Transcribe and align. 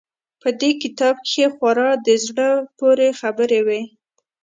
په 0.41 0.49
دې 0.59 0.71
کتاب 0.81 1.15
کښې 1.27 1.45
خورا 1.55 1.89
په 2.03 2.13
زړه 2.25 2.47
پورې 2.79 3.07
خبرې 3.19 3.59
وې. 3.67 3.81